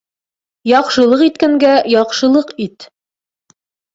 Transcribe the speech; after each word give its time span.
Яҡшылыҡ 0.69 1.21
иткәнгә 1.25 1.75
яҡшылыҡ 1.95 2.53
ит 2.67 2.87